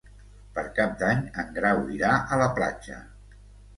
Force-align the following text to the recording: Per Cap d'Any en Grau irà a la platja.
Per 0.55 0.61
Cap 0.79 0.95
d'Any 1.01 1.21
en 1.43 1.53
Grau 1.59 1.83
irà 1.99 2.15
a 2.37 2.43
la 2.45 2.49
platja. 2.59 2.99